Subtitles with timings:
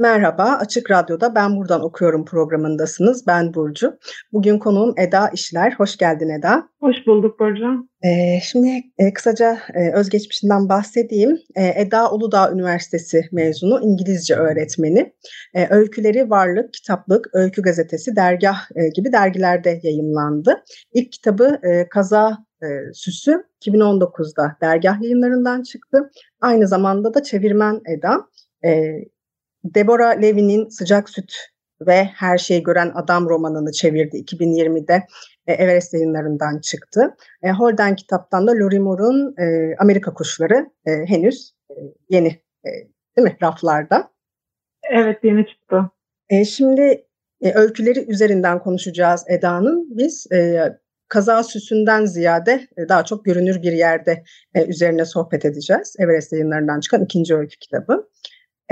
[0.00, 3.26] Merhaba, Açık Radyo'da Ben Buradan Okuyorum programındasınız.
[3.26, 3.98] Ben Burcu.
[4.32, 5.72] Bugün konuğum Eda İşler.
[5.72, 6.68] Hoş geldin Eda.
[6.80, 7.88] Hoş bulduk Burcu.
[8.02, 11.38] Ee, şimdi e, kısaca e, özgeçmişinden bahsedeyim.
[11.56, 15.12] E, Eda Uludağ Üniversitesi mezunu, İngilizce öğretmeni.
[15.54, 20.64] E, öyküleri Varlık, Kitaplık, Öykü Gazetesi, Dergah e, gibi dergilerde yayımlandı.
[20.94, 26.10] İlk kitabı e, Kaza e, Süsü 2019'da dergah yayınlarından çıktı.
[26.40, 28.26] Aynı zamanda da çevirmen Eda.
[28.64, 28.94] E,
[29.64, 31.34] Deborah Levy'nin Sıcak Süt
[31.86, 35.06] ve Her Şeyi Gören Adam romanını çevirdi 2020'de
[35.46, 37.16] e, Everest yayınlarından çıktı.
[37.42, 41.74] E, Holden kitaptan da Lori Moore'un e, Amerika Kuşları e, henüz e,
[42.08, 42.28] yeni
[42.64, 42.70] e,
[43.16, 44.10] değil mi raflarda?
[44.90, 45.90] Evet yeni çıktı.
[46.30, 47.06] E, şimdi
[47.42, 49.98] e, öyküleri üzerinden konuşacağız Eda'nın.
[49.98, 50.68] Biz e,
[51.08, 55.96] kaza süsünden ziyade e, daha çok görünür bir yerde e, üzerine sohbet edeceğiz.
[55.98, 58.08] Everest yayınlarından çıkan ikinci öykü kitabı.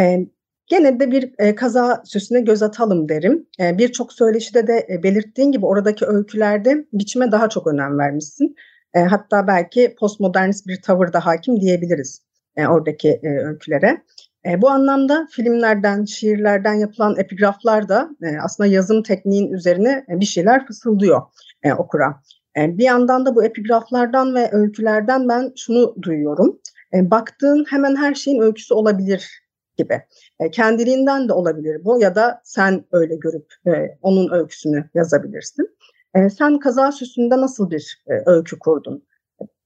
[0.01, 0.27] E,
[0.67, 3.47] Gene de bir e, kaza süsüne göz atalım derim.
[3.61, 8.57] E, Birçok söyleşide de e, belirttiğin gibi oradaki öykülerde biçime daha çok önem vermişsin.
[8.95, 12.23] E, hatta belki postmodernist bir tavır da hakim diyebiliriz
[12.57, 14.03] e, oradaki e, öykülere.
[14.47, 20.27] E, bu anlamda filmlerden, şiirlerden yapılan epigraflar da e, aslında yazım tekniğin üzerine e, bir
[20.27, 21.23] şeyler fısıldıyor
[21.63, 22.23] e, okura.
[22.59, 26.61] E, bir yandan da bu epigraflardan ve öykülerden ben şunu duyuyorum.
[26.95, 29.46] E, baktığın hemen her şeyin öyküsü olabilir
[29.77, 30.03] gibi.
[30.41, 35.77] E, kendiliğinden de olabilir bu ya da sen öyle görüp e, onun öyküsünü yazabilirsin.
[36.15, 39.07] E, sen kaza süsünde nasıl bir e, öykü kurdun?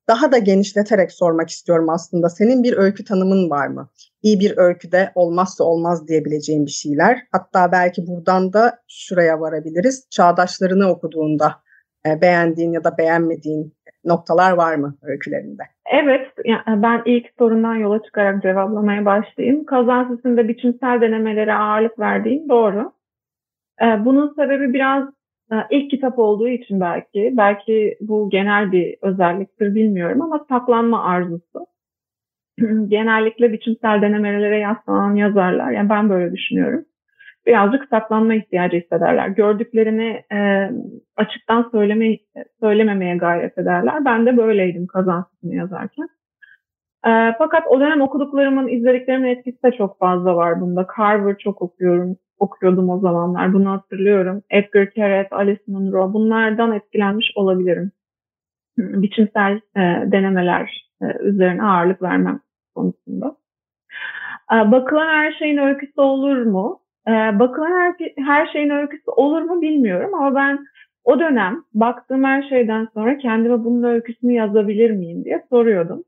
[0.08, 2.28] Daha da genişleterek sormak istiyorum aslında.
[2.28, 3.90] Senin bir öykü tanımın var mı?
[4.22, 7.18] İyi bir öyküde olmazsa olmaz diyebileceğin bir şeyler.
[7.32, 10.06] Hatta belki buradan da şuraya varabiliriz.
[10.10, 11.54] Çağdaşlarını okuduğunda
[12.06, 15.62] e, beğendiğin ya da beğenmediğin noktalar var mı öykülerinde?
[15.90, 16.28] Evet,
[16.66, 19.64] ben ilk sorundan yola çıkarak cevaplamaya başlayayım.
[19.64, 22.92] Kazansızında biçimsel denemelere ağırlık verdiğim doğru.
[23.82, 25.08] Ee, bunun sebebi biraz
[25.52, 31.66] e, ilk kitap olduğu için belki, belki bu genel bir özelliktir bilmiyorum ama saklanma arzusu.
[32.88, 36.84] Genellikle biçimsel denemelere yaslanan yazarlar, yani ben böyle düşünüyorum
[37.46, 39.28] birazcık saklanma ihtiyacı hissederler.
[39.28, 40.70] Gördüklerini e,
[41.16, 42.18] açıktan söyleme,
[42.60, 44.04] söylememeye gayret ederler.
[44.04, 46.08] Ben de böyleydim kazansızını yazarken.
[47.06, 50.86] E, fakat o dönem okuduklarımın, izlediklerimin etkisi de çok fazla var bunda.
[50.98, 53.52] Carver çok okuyorum, okuyordum o zamanlar.
[53.52, 54.42] Bunu hatırlıyorum.
[54.50, 57.92] Edgar Keret, Alice Munro bunlardan etkilenmiş olabilirim.
[58.78, 59.80] Biçimsel e,
[60.12, 62.40] denemeler e, üzerine ağırlık vermem
[62.74, 63.36] konusunda.
[64.52, 66.79] E, bakılan her şeyin öyküsü olur mu?
[67.08, 70.66] Ee, bakılan her, her şeyin öyküsü olur mu bilmiyorum ama ben
[71.04, 76.04] o dönem baktığım her şeyden sonra kendime bunun öyküsünü yazabilir miyim diye soruyordum.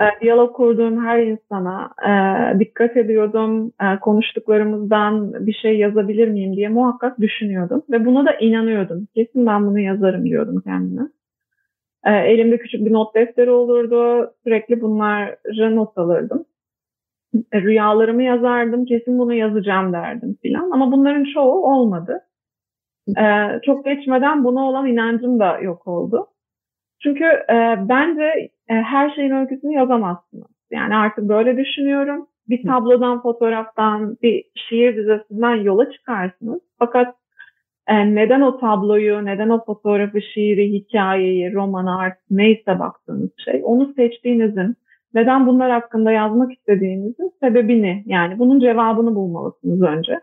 [0.00, 3.72] E, diyalog kurduğum her insana e, dikkat ediyordum.
[3.82, 7.82] E, konuştuklarımızdan bir şey yazabilir miyim diye muhakkak düşünüyordum.
[7.90, 9.08] Ve buna da inanıyordum.
[9.14, 11.02] Kesin ben bunu yazarım diyordum kendime.
[12.04, 14.30] E, elimde küçük bir not defteri olurdu.
[14.44, 16.44] Sürekli bunları not alırdım.
[17.54, 20.70] Rüyalarımı yazardım, kesin bunu yazacağım derdim filan.
[20.70, 22.20] Ama bunların çoğu olmadı.
[23.18, 26.26] Ee, çok geçmeden buna olan inancım da yok oldu.
[27.02, 30.46] Çünkü e, bence e, her şeyin öyküsünü yazamazsınız.
[30.70, 32.26] Yani artık böyle düşünüyorum.
[32.48, 36.60] Bir tablodan, fotoğraftan, bir şiir dizisinden yola çıkarsınız.
[36.78, 37.14] Fakat
[37.86, 43.92] e, neden o tabloyu, neden o fotoğrafı, şiiri, hikayeyi, romanı artık neyse baktığınız şey, onu
[43.94, 44.76] seçtiğinizin
[45.14, 50.20] neden bunlar hakkında yazmak istediğinizin sebebini yani bunun cevabını bulmalısınız önce.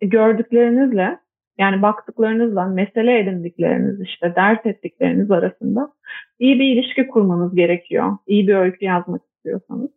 [0.00, 1.18] Gördüklerinizle
[1.58, 5.92] yani baktıklarınızla mesele edindikleriniz işte dert ettikleriniz arasında
[6.38, 8.16] iyi bir ilişki kurmanız gerekiyor.
[8.26, 9.90] İyi bir öykü yazmak istiyorsanız.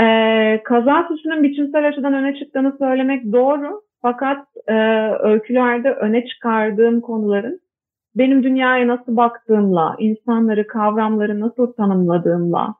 [0.00, 3.82] Ee, kaza suçunun biçimsel açıdan öne çıktığını söylemek doğru.
[4.02, 4.74] Fakat e,
[5.20, 7.60] öykülerde öne çıkardığım konuların
[8.14, 12.74] benim dünyaya nasıl baktığımla, insanları, kavramları nasıl tanımladığımla,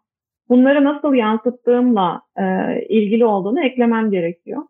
[0.48, 2.44] bunları nasıl yansıttığımla e,
[2.88, 4.62] ilgili olduğunu eklemem gerekiyor.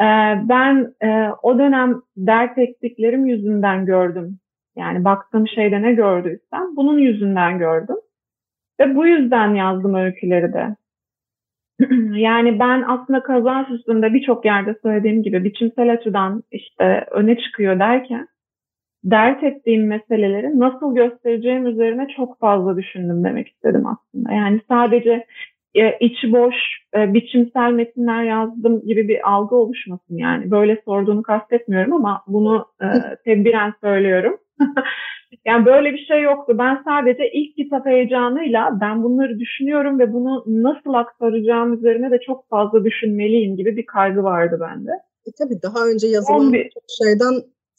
[0.00, 0.06] E,
[0.48, 4.38] ben e, o dönem dert ettiklerim yüzünden gördüm
[4.76, 7.96] Yani baktığım şeyde ne gördüysem bunun yüzünden gördüm.
[8.80, 10.76] Ve bu yüzden yazdım öyküleri de.
[12.18, 18.28] yani ben aslında kazan üstünde birçok yerde söylediğim gibi biçimsel açıdan işte öne çıkıyor derken
[19.10, 24.32] dert ettiğim meseleleri nasıl göstereceğim üzerine çok fazla düşündüm demek istedim aslında.
[24.32, 25.26] Yani sadece
[25.74, 26.54] e, içi boş
[26.96, 30.50] e, biçimsel metinler yazdım gibi bir algı oluşmasın yani.
[30.50, 32.86] Böyle sorduğunu kastetmiyorum ama bunu e,
[33.24, 34.38] tedbiren söylüyorum.
[35.44, 36.56] yani böyle bir şey yoktu.
[36.58, 42.48] Ben sadece ilk kitap heyecanıyla ben bunları düşünüyorum ve bunu nasıl aktaracağım üzerine de çok
[42.48, 44.90] fazla düşünmeliyim gibi bir kaygı vardı bende.
[45.26, 46.70] E tabii daha önce yazılan bir...
[47.04, 47.34] şeyden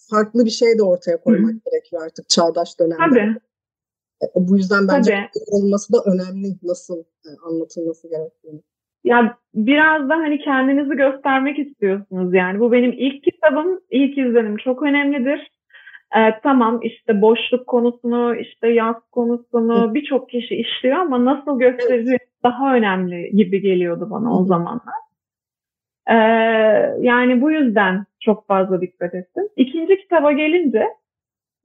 [0.09, 1.59] farklı bir şey de ortaya koymak Hı.
[1.71, 2.97] gerekiyor artık çağdaş dönemde.
[2.97, 3.35] Tabii.
[4.23, 8.61] E, bu yüzden bence olması da önemli nasıl e, anlatılması gerektiğini.
[9.03, 12.59] Ya biraz da hani kendinizi göstermek istiyorsunuz yani.
[12.59, 15.51] Bu benim ilk kitabım, ilk izlenim çok önemlidir.
[16.15, 22.43] Ee, tamam işte boşluk konusunu, işte yaz konusunu birçok kişi işliyor ama nasıl göstereceği evet.
[22.43, 25.06] daha önemli gibi geliyordu bana o zamanlar.
[26.09, 26.13] Ee,
[26.99, 29.43] yani bu yüzden çok fazla dikkat ettim.
[29.55, 30.87] İkinci kitaba gelince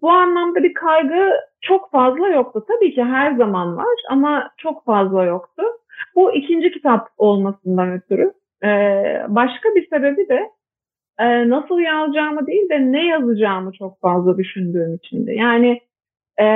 [0.03, 1.31] bu anlamda bir kaygı
[1.61, 2.65] çok fazla yoktu.
[2.69, 5.63] Tabii ki her zaman var ama çok fazla yoktu.
[6.15, 8.33] Bu ikinci kitap olmasından ötürü.
[8.65, 10.51] Ee, başka bir sebebi de
[11.19, 15.35] e, nasıl yazacağımı değil de ne yazacağımı çok fazla düşündüğüm içindi.
[15.35, 15.81] Yani
[16.41, 16.47] e,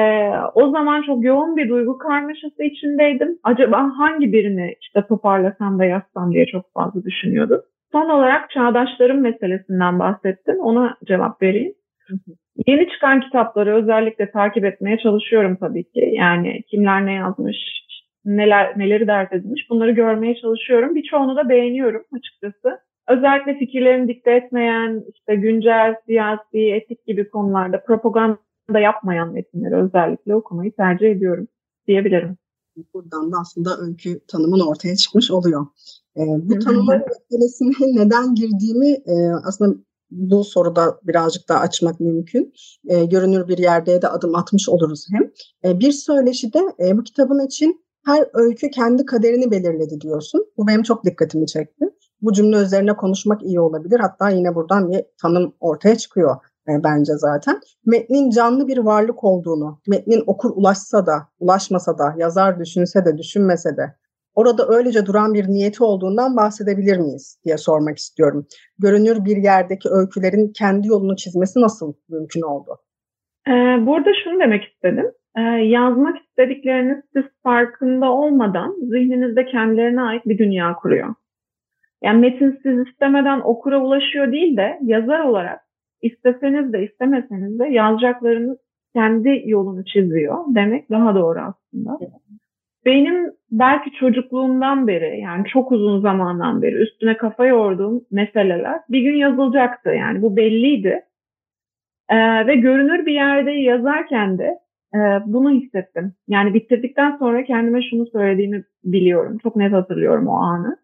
[0.54, 3.38] o zaman çok yoğun bir duygu karmaşası içindeydim.
[3.42, 7.62] Acaba hangi birini işte toparlasam da yazsam diye çok fazla düşünüyordum.
[7.96, 10.58] Son olarak çağdaşlarım meselesinden bahsettin.
[10.58, 11.74] Ona cevap vereyim.
[12.66, 16.10] Yeni çıkan kitapları özellikle takip etmeye çalışıyorum tabii ki.
[16.12, 17.56] Yani kimler ne yazmış,
[18.24, 20.94] neler neleri dert edilmiş bunları görmeye çalışıyorum.
[20.94, 22.78] Birçoğunu da beğeniyorum açıkçası.
[23.08, 30.72] Özellikle fikirlerini dikte etmeyen, işte güncel, siyasi, etik gibi konularda propaganda yapmayan metinleri özellikle okumayı
[30.72, 31.48] tercih ediyorum
[31.88, 32.36] diyebilirim.
[32.94, 35.66] Buradan da aslında öykü tanımın ortaya çıkmış oluyor.
[36.16, 39.76] Ee, bu tanımın meselesine neden girdiğimi e, aslında
[40.10, 42.52] bu soruda birazcık daha açmak mümkün.
[42.88, 45.30] E, görünür bir yerde de adım atmış oluruz hem.
[45.64, 50.46] E, bir söyleşide e, bu kitabın için her öykü kendi kaderini belirledi diyorsun.
[50.56, 51.84] Bu benim çok dikkatimi çekti.
[52.22, 54.00] Bu cümle üzerine konuşmak iyi olabilir.
[54.00, 56.36] Hatta yine buradan bir tanım ortaya çıkıyor
[56.68, 57.60] e, bence zaten.
[57.86, 63.76] Metnin canlı bir varlık olduğunu, metnin okur ulaşsa da, ulaşmasa da, yazar düşünse de, düşünmese
[63.76, 63.94] de,
[64.36, 68.46] orada öylece duran bir niyeti olduğundan bahsedebilir miyiz diye sormak istiyorum.
[68.78, 72.70] Görünür bir yerdeki öykülerin kendi yolunu çizmesi nasıl mümkün oldu?
[73.48, 73.52] Ee,
[73.86, 75.06] burada şunu demek istedim.
[75.36, 81.14] Ee, yazmak istedikleriniz siz farkında olmadan zihninizde kendilerine ait bir dünya kuruyor.
[82.02, 85.60] Yani metin siz istemeden okura ulaşıyor değil de yazar olarak
[86.02, 88.58] isteseniz de istemeseniz de yazacaklarınız
[88.94, 91.98] kendi yolunu çiziyor demek daha doğru aslında.
[92.86, 99.16] Benim belki çocukluğumdan beri yani çok uzun zamandan beri üstüne kafa yorduğum meseleler bir gün
[99.16, 99.90] yazılacaktı.
[99.90, 101.02] Yani bu belliydi.
[102.08, 104.58] Ee, ve görünür bir yerde yazarken de
[104.94, 106.12] e, bunu hissettim.
[106.28, 109.38] Yani bitirdikten sonra kendime şunu söylediğimi biliyorum.
[109.38, 110.76] Çok net hatırlıyorum o anı.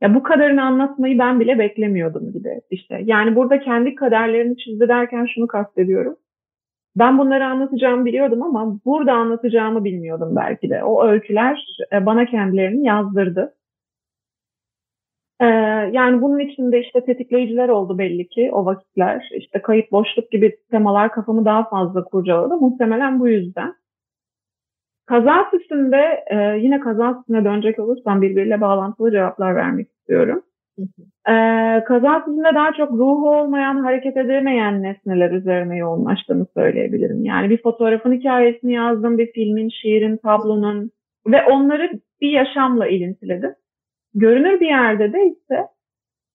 [0.00, 3.00] Ya bu kadarını anlatmayı ben bile beklemiyordum gibi işte.
[3.04, 6.16] Yani burada kendi kaderlerini çizdi derken şunu kastediyorum.
[6.96, 10.84] Ben bunları anlatacağımı biliyordum ama burada anlatacağımı bilmiyordum belki de.
[10.84, 13.54] O öyküler e, bana kendilerini yazdırdı.
[15.40, 15.46] Ee,
[15.92, 19.28] yani bunun içinde işte tetikleyiciler oldu belli ki o vakitler.
[19.34, 22.56] İşte kayıp boşluk gibi temalar kafamı daha fazla kurcaladı.
[22.56, 23.74] Muhtemelen bu yüzden.
[25.06, 30.42] Kaza süsünde e, yine kaza süsüne dönecek olursam birbiriyle bağlantılı cevaplar vermek istiyorum.
[31.28, 37.24] Ee, kaza süsünde daha çok ruhu olmayan, hareket edemeyen nesneler üzerine yoğunlaştığını söyleyebilirim.
[37.24, 40.90] Yani bir fotoğrafın hikayesini yazdım, bir filmin, şiirin, tablonun
[41.26, 43.54] ve onları bir yaşamla ilintiledim.
[44.14, 45.66] Görünür bir yerde de ise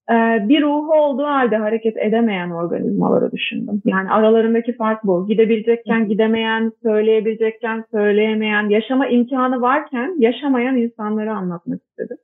[0.10, 0.16] e,
[0.50, 3.82] bir ruhu olduğu halde hareket edemeyen organizmaları düşündüm.
[3.86, 5.28] Yani aralarındaki fark bu.
[5.28, 12.18] Gidebilecekken gidemeyen, söyleyebilecekken söyleyemeyen, yaşama imkanı varken yaşamayan insanları anlatmak istedim.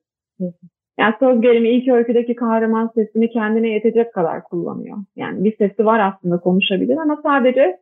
[0.99, 4.97] Yani söz gelimi ilk öyküdeki kahraman sesini kendine yetecek kadar kullanıyor.
[5.15, 7.77] Yani bir sesi var aslında konuşabilir ama sadece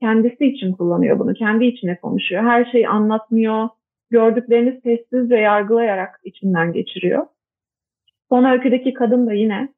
[0.00, 1.34] kendisi için kullanıyor bunu.
[1.34, 2.42] Kendi içine konuşuyor.
[2.42, 3.68] Her şeyi anlatmıyor.
[4.10, 7.26] Gördüklerini sessizce yargılayarak içinden geçiriyor.
[8.28, 9.68] Son öyküdeki kadın da yine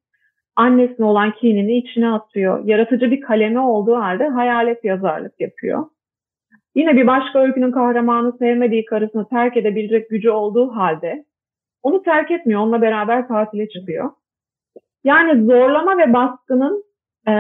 [0.57, 2.65] annesine olan kinini içine atıyor.
[2.65, 5.85] Yaratıcı bir kalemi olduğu halde hayalet yazarlık yapıyor.
[6.75, 11.25] Yine bir başka öykünün kahramanı sevmediği karısını terk edebilecek gücü olduğu halde
[11.83, 12.61] onu terk etmiyor.
[12.61, 14.11] Onunla beraber tatile çıkıyor.
[15.05, 16.85] Yani zorlama ve baskının
[17.29, 17.33] e,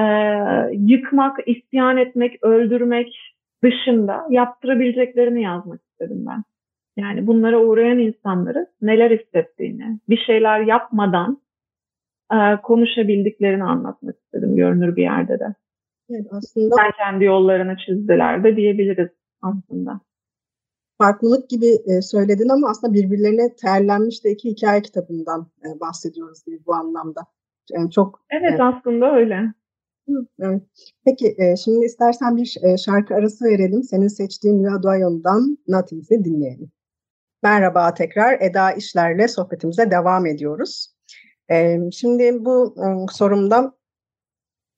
[0.73, 6.45] yıkmak, isyan etmek, öldürmek dışında yaptırabileceklerini yazmak istedim ben.
[6.97, 11.39] Yani bunlara uğrayan insanları neler hissettiğini, bir şeyler yapmadan
[12.33, 15.55] e, konuşabildiklerini anlatmak istedim görünür bir yerde de.
[16.11, 19.09] Evet, aslında Sen kendi yollarını çizdiler de diyebiliriz
[19.43, 20.01] aslında.
[21.01, 26.67] Farklılık gibi e, söyledin ama aslında birbirlerine terlenmiş de iki hikaye kitabından e, bahsediyoruz gibi
[26.67, 27.21] bu anlamda.
[27.71, 29.55] Yani çok Evet e, aslında öyle.
[30.41, 30.63] Evet.
[31.05, 33.83] Peki e, şimdi istersen bir e, şarkı arası verelim.
[33.83, 36.71] Senin seçtiğin Rüya Doyon'dan Nothings'i dinleyelim.
[37.43, 40.95] Merhaba tekrar Eda İşler'le sohbetimize devam ediyoruz.
[41.51, 43.73] E, şimdi bu e, sorumda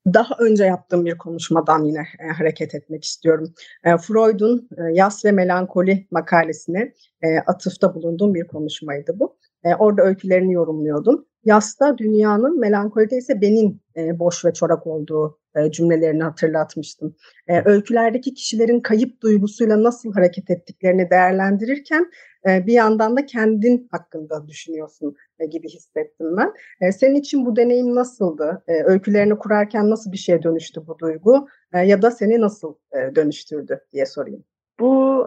[0.06, 3.54] daha önce yaptığım bir konuşmadan yine e, hareket etmek istiyorum.
[3.85, 6.92] E, Freud'un e, Yas ve Melankoli makalesine
[7.23, 9.37] e, atıfta bulunduğum bir konuşmaydı bu.
[9.64, 11.26] E, orada öykülerini yorumluyordum.
[11.44, 17.16] Yas'ta dünyanın, melankolide ise benim e, boş ve çorak olduğu e, cümlelerini hatırlatmıştım.
[17.49, 22.11] E, öykülerdeki kişilerin kayıp duygusuyla nasıl hareket ettiklerini değerlendirirken
[22.49, 26.52] e, bir yandan da kendin hakkında düşünüyorsun e, gibi hissettim ben.
[26.80, 28.62] E, senin için bu deneyim nasıldı?
[28.68, 31.49] E, öykülerini kurarken nasıl bir şeye dönüştü bu duygu?
[31.75, 34.44] E, ya da seni nasıl e, dönüştürdü diye sorayım.
[34.80, 35.26] Bu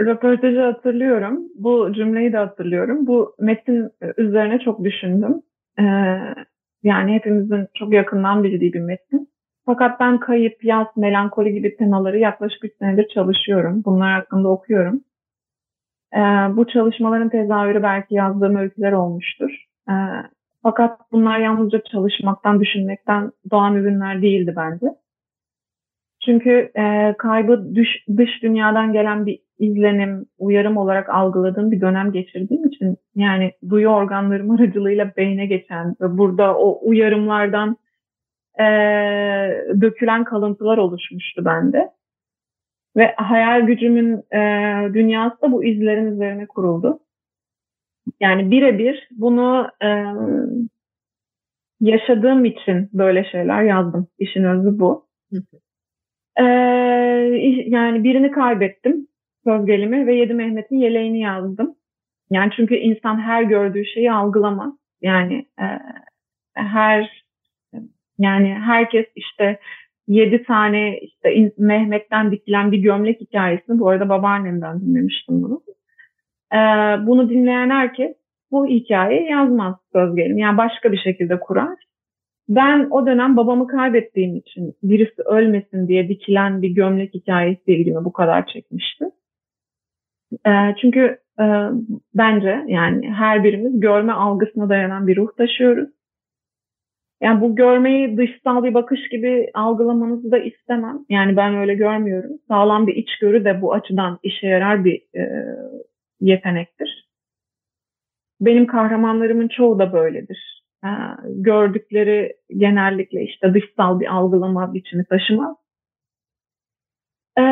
[0.00, 1.48] röportajı hatırlıyorum.
[1.54, 3.06] Bu cümleyi de hatırlıyorum.
[3.06, 5.42] Bu metin üzerine çok düşündüm.
[5.78, 5.84] Ee,
[6.82, 9.28] yani hepimizin çok yakından bildiği bir metin.
[9.66, 13.82] Fakat ben kayıp, yaz, melankoli gibi temaları yaklaşık 3 senedir çalışıyorum.
[13.84, 15.00] Bunlar hakkında okuyorum.
[16.14, 16.18] Ee,
[16.56, 19.50] bu çalışmaların tezahürü belki yazdığım öyküler olmuştur.
[19.90, 19.92] Ee,
[20.62, 24.86] fakat bunlar yalnızca çalışmaktan, düşünmekten doğan ürünler değildi bence.
[26.26, 32.66] Çünkü e, kaybı dış, dış dünyadan gelen bir izlenim, uyarım olarak algıladığım bir dönem geçirdiğim
[32.66, 37.76] için yani duyu organlarım aracılığıyla beyne geçen ve burada o uyarımlardan
[38.58, 38.64] e,
[39.80, 41.90] dökülen kalıntılar oluşmuştu bende.
[42.96, 44.40] Ve hayal gücümün e,
[44.94, 46.98] dünyası da bu izlerin üzerine kuruldu.
[48.20, 49.88] Yani birebir bunu e,
[51.80, 54.06] yaşadığım için böyle şeyler yazdım.
[54.18, 55.06] İşin özü bu.
[56.38, 56.42] Ee,
[57.66, 59.06] yani birini kaybettim
[59.44, 61.74] söz gelimi ve Yedi Mehmet'in yeleğini yazdım.
[62.30, 64.72] Yani çünkü insan her gördüğü şeyi algılamaz.
[65.02, 65.66] Yani e,
[66.54, 67.26] her
[68.18, 69.58] yani herkes işte
[70.08, 75.62] yedi tane işte Mehmet'ten dikilen bir gömlek hikayesini bu arada babaannemden dinlemiştim bunu.
[76.52, 76.56] Ee,
[77.06, 78.16] bunu dinleyen herkes
[78.50, 80.40] bu hikayeyi yazmaz söz gelimi.
[80.40, 81.85] Yani başka bir şekilde kurar.
[82.48, 88.12] Ben o dönem babamı kaybettiğim için birisi ölmesin diye dikilen bir gömlek hikayesi ilgimi bu
[88.12, 89.04] kadar çekmişti.
[90.46, 90.50] E,
[90.80, 91.44] çünkü e,
[92.14, 95.88] bence yani her birimiz görme algısına dayanan bir ruh taşıyoruz.
[97.20, 100.98] Yani bu görmeyi dışsal bir bakış gibi algılamanızı da istemem.
[101.08, 102.30] Yani ben öyle görmüyorum.
[102.48, 105.44] Sağlam bir içgörü de bu açıdan işe yarar bir e,
[106.20, 107.08] yetenektir.
[108.40, 110.55] Benim kahramanlarımın çoğu da böyledir.
[110.84, 110.88] E,
[111.26, 115.56] gördükleri genellikle işte dışsal bir algılama biçimi taşımaz.
[117.38, 117.42] E,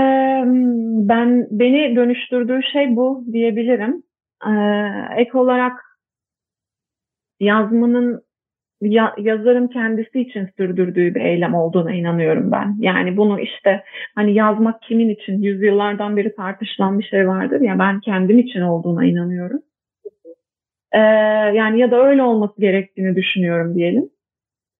[1.09, 4.02] ben beni dönüştürdüğü şey bu diyebilirim.
[4.47, 4.52] E,
[5.16, 5.73] ek olarak
[7.40, 8.25] yazmanın
[8.81, 12.76] ya, yazarın kendisi için sürdürdüğü bir eylem olduğuna inanıyorum ben.
[12.81, 18.00] Yani bunu işte hani yazmak kimin için yüzyıllardan beri tartışılan bir şey vardır ya ben
[18.00, 19.61] kendim için olduğuna inanıyorum.
[20.95, 20.99] Ee,
[21.55, 24.11] yani ya da öyle olması gerektiğini düşünüyorum diyelim.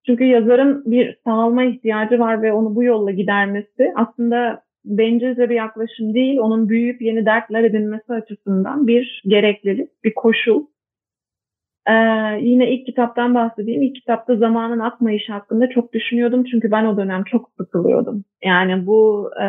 [0.05, 6.13] Çünkü yazarın bir sağalma ihtiyacı var ve onu bu yolla gidermesi aslında bencilce bir yaklaşım
[6.13, 10.65] değil, onun büyüyüp yeni dertler edinmesi açısından bir gereklilik, bir koşul.
[11.87, 11.93] Ee,
[12.41, 13.81] yine ilk kitaptan bahsedeyim.
[13.81, 16.43] İlk kitapta zamanın akmayışı hakkında çok düşünüyordum.
[16.43, 18.23] Çünkü ben o dönem çok sıkılıyordum.
[18.43, 19.47] Yani bu e,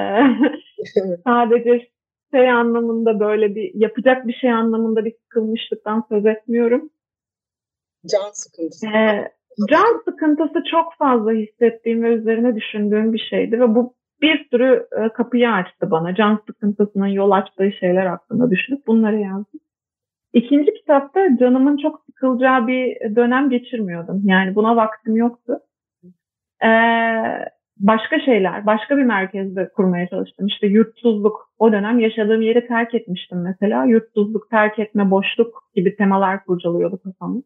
[1.24, 1.88] sadece
[2.36, 6.90] şey anlamında böyle bir yapacak bir şey anlamında bir sıkılmışlıktan söz etmiyorum.
[8.10, 8.86] Can sıkıntısı.
[8.86, 9.32] Ee,
[9.70, 15.08] can sıkıntısı çok fazla hissettiğim ve üzerine düşündüğüm bir şeydi ve bu bir sürü e,
[15.08, 16.14] kapıyı açtı bana.
[16.14, 19.60] Can sıkıntısının yol açtığı şeyler hakkında düşünüp bunları yazdım.
[20.32, 24.22] İkinci kitapta canımın çok sıkılacağı bir dönem geçirmiyordum.
[24.24, 25.60] Yani buna vaktim yoktu.
[26.64, 26.68] Ee,
[27.76, 30.46] başka şeyler, başka bir merkezde kurmaya çalıştım.
[30.46, 31.50] İşte yurtsuzluk.
[31.58, 33.84] O dönem yaşadığım yeri terk etmiştim mesela.
[33.84, 37.42] Yurtsuzluk, terk etme, boşluk gibi temalar kurcalıyordu kafamı.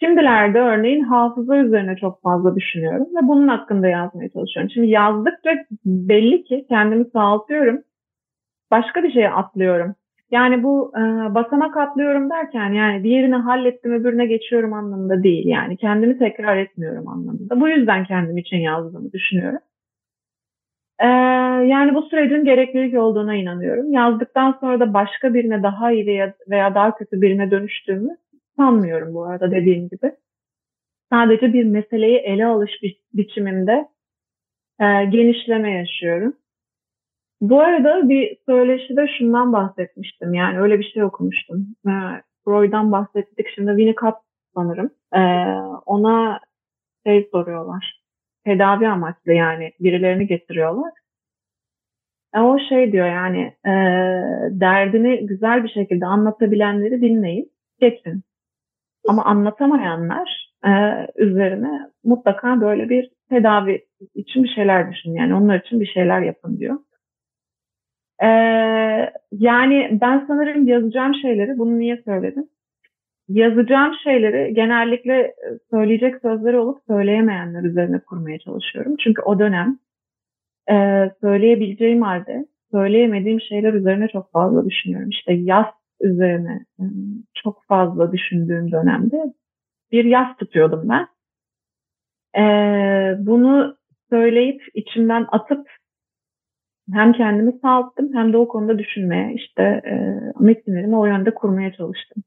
[0.00, 4.70] Şimdilerde örneğin hafıza üzerine çok fazla düşünüyorum ve bunun hakkında yazmaya çalışıyorum.
[4.70, 5.50] Şimdi yazdıkça
[5.84, 7.82] belli ki kendimi sağaltıyorum.
[8.70, 9.94] Başka bir şeye atlıyorum.
[10.30, 11.00] Yani bu e,
[11.34, 15.46] basamak atlıyorum derken yani diğerini hallettim öbürüne geçiyorum anlamında değil.
[15.46, 17.60] Yani kendimi tekrar etmiyorum anlamında.
[17.60, 19.60] Bu yüzden kendim için yazdığımı düşünüyorum.
[21.00, 21.06] Ee,
[21.66, 23.92] yani bu sürecin gereklilik olduğuna inanıyorum.
[23.92, 26.06] Yazdıktan sonra da başka birine daha iyi
[26.48, 28.16] veya daha kötü birine dönüştüğümü
[28.56, 30.12] sanmıyorum bu arada dediğim gibi.
[31.12, 33.88] Sadece bir meseleyi ele alış bi biçiminde
[34.80, 36.36] e, genişleme yaşıyorum.
[37.40, 40.34] Bu arada bir söyleşide şundan bahsetmiştim.
[40.34, 41.66] Yani öyle bir şey okumuştum.
[41.86, 41.92] E,
[42.44, 43.46] Freud'dan bahsettik.
[43.54, 44.14] Şimdi Winnicott
[44.54, 44.90] sanırım.
[45.14, 45.20] E,
[45.86, 46.40] ona
[47.06, 48.02] şey soruyorlar.
[48.44, 50.92] Tedavi amaçlı yani birilerini getiriyorlar.
[52.34, 53.72] E, o şey diyor yani e,
[54.50, 58.22] derdini güzel bir şekilde anlatabilenleri dinleyin, geçin.
[59.08, 60.70] Ama anlatamayanlar e,
[61.16, 65.14] üzerine mutlaka böyle bir tedavi için bir şeyler düşünün.
[65.14, 66.78] Yani onlar için bir şeyler yapın diyor.
[68.22, 68.26] Ee,
[69.32, 72.48] yani ben sanırım yazacağım şeyleri, bunu niye söyledim?
[73.28, 75.34] Yazacağım şeyleri genellikle e,
[75.70, 78.96] söyleyecek sözleri olup söyleyemeyenler üzerine kurmaya çalışıyorum.
[79.04, 79.78] Çünkü o dönem
[80.70, 80.74] e,
[81.20, 85.10] söyleyebileceğim halde söyleyemediğim şeyler üzerine çok fazla düşünüyorum.
[85.10, 85.66] İşte yaz
[86.00, 86.84] üzerine e,
[87.34, 89.16] çok fazla düşündüğüm dönemde
[89.92, 91.06] bir yaz tutuyordum ben.
[92.38, 93.76] Ee, bunu
[94.10, 95.70] söyleyip içimden atıp
[96.92, 99.94] hem kendimi sağalttım hem de o konuda düşünmeye işte e,
[100.40, 102.22] metinlerimi o yönde kurmaya çalıştım.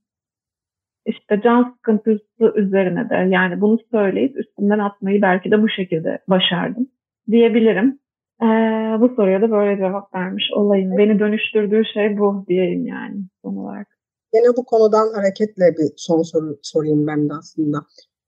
[1.05, 6.87] İşte can sıkıntısı üzerine de yani bunu söyleyip üstümden atmayı belki de bu şekilde başardım
[7.31, 7.99] diyebilirim.
[8.41, 8.45] Ee,
[8.99, 10.97] bu soruya da böyle cevap vermiş olayım.
[10.97, 13.87] Beni dönüştürdüğü şey bu diyeyim yani son olarak.
[14.33, 17.77] Yine bu konudan hareketle bir son soru sorayım ben de aslında.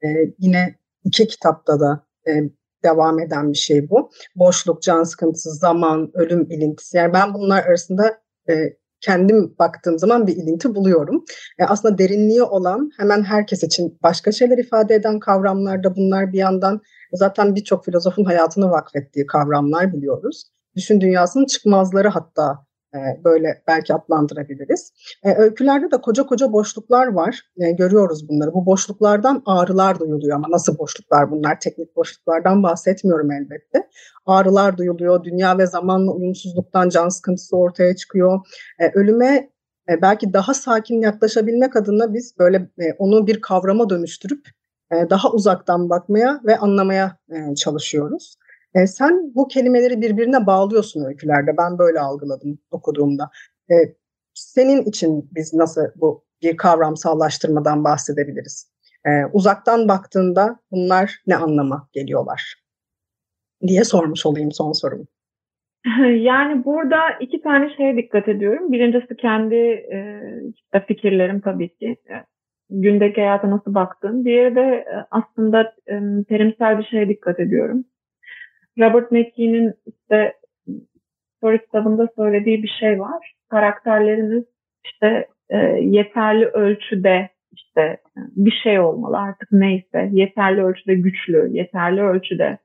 [0.03, 0.07] Ee,
[0.39, 2.31] yine iki kitapta da e,
[2.83, 4.09] devam eden bir şey bu.
[4.35, 6.97] Boşluk, can sıkıntısı, zaman, ölüm ilintisi.
[6.97, 8.53] Yani ben bunlar arasında e,
[9.01, 11.25] kendim baktığım zaman bir ilinti buluyorum.
[11.59, 16.81] E, aslında derinliği olan hemen herkes için başka şeyler ifade eden kavramlarda bunlar bir yandan
[17.13, 20.43] zaten birçok filozofun hayatını vakfettiği kavramlar biliyoruz.
[20.75, 22.65] Düşün dünyasının çıkmazları hatta
[23.23, 24.93] böyle belki adlandırabiliriz.
[25.23, 27.41] E, öykülerde de koca koca boşluklar var.
[27.57, 28.53] E, görüyoruz bunları.
[28.53, 31.59] Bu boşluklardan ağrılar duyuluyor ama nasıl boşluklar bunlar?
[31.59, 33.87] Teknik boşluklardan bahsetmiyorum elbette.
[34.25, 35.23] Ağrılar duyuluyor.
[35.23, 38.39] Dünya ve zamanla uyumsuzluktan can sıkıntısı ortaya çıkıyor.
[38.93, 39.49] Ölüme
[40.01, 44.45] belki daha sakin yaklaşabilmek adına biz böyle onu bir kavrama dönüştürüp
[44.91, 47.17] daha uzaktan bakmaya ve anlamaya
[47.57, 48.35] çalışıyoruz.
[48.75, 51.57] E, sen bu kelimeleri birbirine bağlıyorsun öykülerde.
[51.57, 53.29] Ben böyle algıladım okuduğumda.
[53.71, 53.75] E,
[54.33, 58.71] senin için biz nasıl bu bir kavramsallaştırmadan bahsedebiliriz?
[59.05, 62.61] E, uzaktan baktığında bunlar ne anlama geliyorlar?
[63.67, 65.05] diye sormuş olayım son sorumu.
[66.15, 68.71] Yani burada iki tane şeye dikkat ediyorum.
[68.71, 69.55] Birincisi kendi
[70.73, 71.95] e, fikirlerim tabii ki.
[72.09, 72.15] E,
[72.69, 74.25] gündeki hayata nasıl baktığım.
[74.25, 77.85] Diğeri de e, aslında e, terimsel bir şeye dikkat ediyorum.
[78.79, 80.33] Robert McKee'nin işte
[81.37, 83.33] story kitabında söylediği bir şey var.
[83.49, 84.45] Karakterleriniz
[84.85, 92.01] işte e, yeterli ölçüde işte e, bir şey olmalı artık neyse yeterli ölçüde güçlü, yeterli
[92.01, 92.57] ölçüde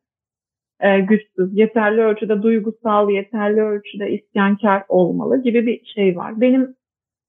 [0.80, 6.40] e, güçsüz, yeterli ölçüde duygusal, yeterli ölçüde isyankar olmalı gibi bir şey var.
[6.40, 6.74] Benim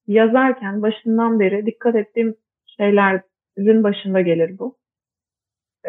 [0.07, 2.35] yazarken başından beri dikkat ettiğim
[2.77, 4.77] şeylerin başında gelir bu.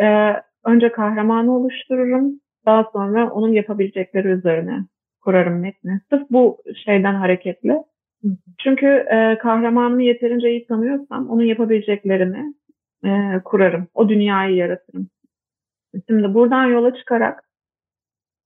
[0.00, 2.40] Ee, önce kahramanı oluştururum.
[2.68, 4.84] Daha sonra onun yapabilecekleri üzerine
[5.20, 6.00] kurarım metni.
[6.10, 7.84] Sırf bu şeyden hareketle.
[8.58, 12.54] Çünkü e, kahramanını yeterince iyi tanıyorsam onun yapabileceklerini
[13.04, 13.88] e, kurarım.
[13.94, 15.08] O dünyayı yaratırım.
[16.08, 17.44] Şimdi buradan yola çıkarak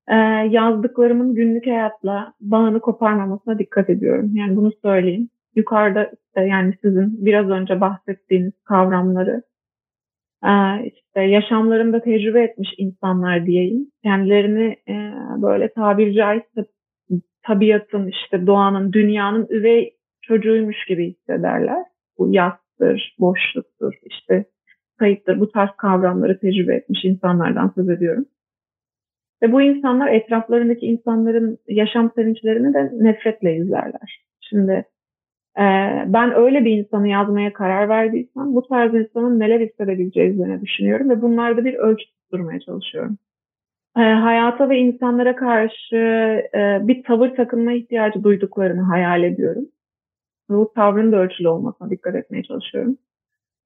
[0.08, 0.14] e,
[0.50, 4.30] yazdıklarımın günlük hayatla bağını koparmamasına dikkat ediyorum.
[4.34, 5.28] Yani bunu söyleyeyim.
[5.54, 9.42] Yukarıda işte yani sizin biraz önce bahsettiğiniz kavramları
[10.94, 13.90] işte yaşamlarında tecrübe etmiş insanlar diyeyim.
[14.02, 14.94] Kendilerini e,
[15.42, 16.66] böyle tabiri caizse
[17.42, 21.84] tabiatın, işte doğanın, dünyanın üvey çocuğuymuş gibi hissederler.
[22.18, 24.44] Bu yastır, boşluktur, işte
[24.98, 25.40] kayıttır.
[25.40, 28.26] Bu tarz kavramları tecrübe etmiş insanlardan söz ediyorum.
[29.42, 34.24] Ve bu insanlar etraflarındaki insanların yaşam sevinçlerini de nefretle izlerler.
[34.40, 34.84] Şimdi
[35.58, 35.62] ee,
[36.06, 41.22] ben öyle bir insanı yazmaya karar verdiysem bu tarz insanın neler hissedebileceği üzerine düşünüyorum ve
[41.22, 43.18] bunlarda bir ölçü tutturmaya çalışıyorum.
[43.96, 45.96] Ee, hayata ve insanlara karşı
[46.54, 49.64] e, bir tavır takınma ihtiyacı duyduklarını hayal ediyorum.
[50.48, 52.98] Bu tavrın da ölçülü olmasına dikkat etmeye çalışıyorum.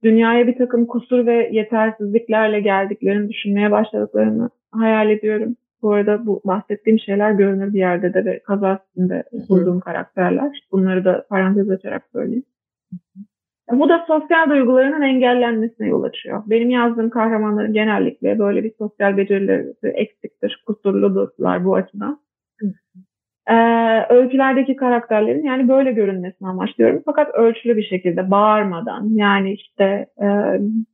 [0.03, 5.57] Dünyaya bir takım kusur ve yetersizliklerle geldiklerini düşünmeye başladıklarını hayal ediyorum.
[5.87, 10.59] Bu arada bu bahsettiğim şeyler görünür bir yerde de ve kaza üstünde kurduğum karakterler.
[10.73, 12.45] Bunları da parantez açarak söyleyeyim.
[13.71, 16.43] Bu da sosyal duygularının engellenmesine yol açıyor.
[16.47, 22.21] Benim yazdığım kahramanların genellikle böyle bir sosyal becerileri eksiktir, kusurludurlar bu açıdan.
[23.51, 27.03] Ee, öykülerdeki karakterlerin yani böyle görünmesini amaçlıyorum.
[27.05, 30.27] Fakat ölçülü bir şekilde bağırmadan yani işte e,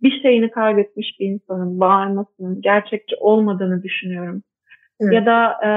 [0.03, 4.43] bir şeyini kaybetmiş bir insanın bağırmasının gerçekçi olmadığını düşünüyorum.
[5.03, 5.13] Evet.
[5.13, 5.71] Ya da e,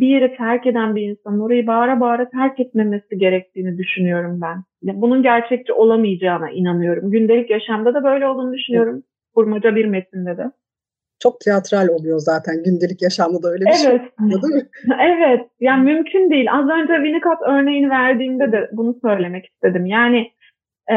[0.00, 4.64] bir yeri terk eden bir insanın orayı bağıra bağıra terk etmemesi gerektiğini düşünüyorum ben.
[4.82, 7.10] Yani bunun gerçekçi olamayacağına inanıyorum.
[7.10, 8.94] Gündelik yaşamda da böyle olduğunu düşünüyorum.
[8.94, 9.04] Evet.
[9.34, 10.50] Kurmaca bir metinde de
[11.22, 14.00] çok tiyatral oluyor zaten gündelik yaşamda da öyle bir şey evet.
[14.00, 14.68] şey oluyor değil mi?
[15.00, 15.48] evet.
[15.60, 16.52] Yani mümkün değil.
[16.52, 19.86] Az önce Winnicott örneğini verdiğimde de bunu söylemek istedim.
[19.86, 20.30] Yani
[20.90, 20.96] e,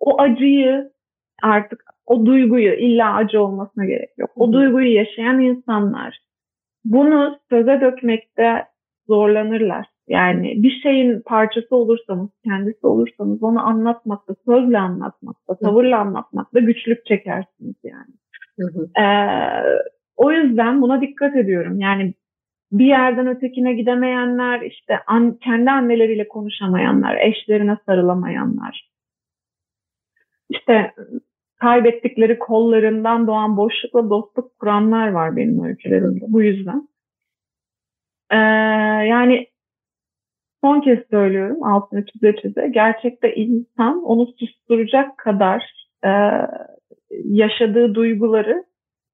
[0.00, 0.90] o acıyı
[1.42, 4.30] artık o duyguyu illa acı olmasına gerek yok.
[4.36, 6.18] O duyguyu yaşayan insanlar
[6.84, 8.64] bunu söze dökmekte
[9.06, 9.86] zorlanırlar.
[10.08, 17.74] Yani bir şeyin parçası olursanız, kendisi olursanız onu anlatmakta, sözle anlatmakta, tavırla anlatmakta güçlük çekersiniz
[17.84, 18.14] yani.
[18.98, 19.64] Ee,
[20.16, 21.80] o yüzden buna dikkat ediyorum.
[21.80, 22.14] Yani
[22.72, 28.90] bir yerden ötekine gidemeyenler, işte an, kendi anneleriyle konuşamayanlar, eşlerine sarılamayanlar,
[30.50, 30.92] işte
[31.60, 36.24] kaybettikleri kollarından doğan boşlukla dostluk kuranlar var benim öykülerimde.
[36.28, 36.88] Bu yüzden.
[38.30, 38.36] Ee,
[39.08, 39.46] yani
[40.64, 42.68] son kez söylüyorum altını çize çize.
[42.68, 45.72] Gerçekte insan onu susturacak kadar
[46.04, 46.10] e,
[47.24, 48.64] yaşadığı duyguları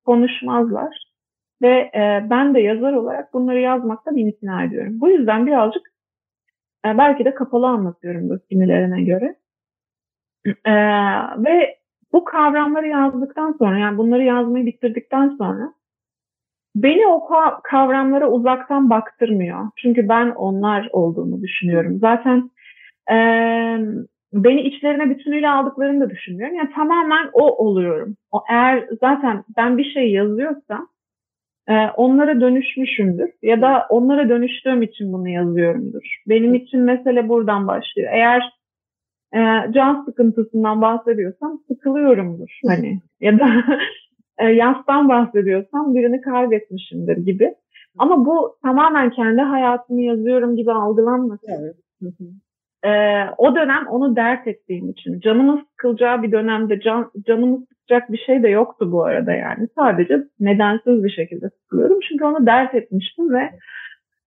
[0.05, 1.11] konuşmazlar.
[1.62, 5.00] Ve e, ben de yazar olarak bunları yazmakta bir imtina ediyorum.
[5.00, 5.83] Bu yüzden birazcık
[6.87, 9.37] e, belki de kapalı anlatıyorum bu kimilerine göre.
[10.46, 10.72] E,
[11.44, 11.80] ve
[12.12, 15.73] bu kavramları yazdıktan sonra yani bunları yazmayı bitirdikten sonra
[16.75, 17.29] beni o
[17.64, 19.68] kavramlara uzaktan baktırmıyor.
[19.77, 21.99] Çünkü ben onlar olduğunu düşünüyorum.
[22.01, 22.51] Zaten
[23.11, 23.16] e,
[24.33, 26.57] beni içlerine bütünüyle aldıklarını da düşünmüyorum.
[26.57, 28.16] Yani tamamen o oluyorum.
[28.33, 30.88] O eğer zaten ben bir şey yazıyorsam
[31.68, 36.23] e, onlara dönüşmüşümdür ya da onlara dönüştüğüm için bunu yazıyorumdur.
[36.29, 38.09] Benim için mesele buradan başlıyor.
[38.12, 38.60] Eğer
[39.35, 43.49] e, can sıkıntısından bahsediyorsam sıkılıyorumdur hani ya da
[44.38, 47.55] e, yastan bahsediyorsam birini kaybetmişimdir gibi.
[47.99, 51.53] Ama bu tamamen kendi hayatımı yazıyorum gibi algılanmasın.
[51.61, 51.77] Evet.
[52.85, 55.21] Ee, o dönem onu dert ettiğim için.
[55.21, 59.69] Canımın sıkılacağı bir dönemde can, canımı sıkacak bir şey de yoktu bu arada yani.
[59.79, 61.99] Sadece nedensiz bir şekilde sıkılıyorum.
[62.09, 63.51] Çünkü onu dert etmiştim ve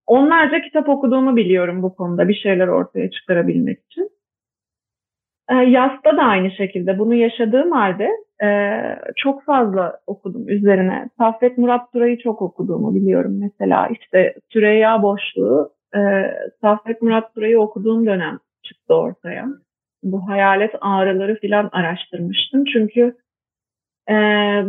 [0.07, 4.09] onlarca kitap okuduğumu biliyorum bu konuda bir şeyler ortaya çıkarabilmek için.
[5.49, 8.09] E, Yasta da aynı şekilde bunu yaşadığım halde
[8.43, 8.79] e,
[9.17, 11.09] çok fazla okudum üzerine.
[11.17, 13.87] Saffet Murat Turay'ı çok okuduğumu biliyorum mesela.
[13.87, 15.99] işte Süreyya Boşluğu e,
[16.61, 19.45] Saffet Murat Turay'ı okuduğum dönem çıktı ortaya.
[20.03, 22.63] Bu hayalet ağrıları filan araştırmıştım.
[22.73, 23.15] Çünkü
[24.09, 24.13] e,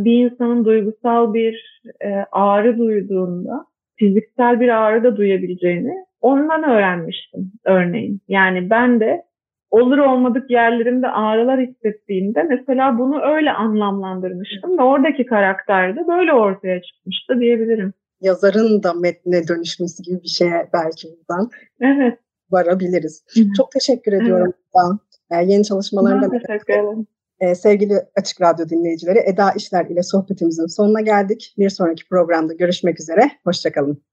[0.05, 3.65] bir insanın duygusal bir e, ağrı duyduğunda
[3.97, 8.21] fiziksel bir ağrı da duyabileceğini ondan öğrenmiştim örneğin.
[8.29, 9.23] Yani ben de
[9.75, 16.83] olur olmadık yerlerimde ağrılar hissettiğimde mesela bunu öyle anlamlandırmıştım ve oradaki karakter de böyle ortaya
[16.83, 22.19] çıkmıştı diyebilirim yazarın da metne dönüşmesi gibi bir şeye belki buradan evet.
[22.51, 23.25] varabiliriz.
[23.35, 23.45] Hı-hı.
[23.57, 24.53] Çok teşekkür ediyorum.
[24.55, 24.95] Evet.
[25.31, 27.07] Yani yeni çalışmalarında teşekkür ederim.
[27.41, 31.55] Ee, sevgili Açık Radyo dinleyicileri Eda İşler ile sohbetimizin sonuna geldik.
[31.59, 33.31] Bir sonraki programda görüşmek üzere.
[33.45, 34.05] Hoşçakalın.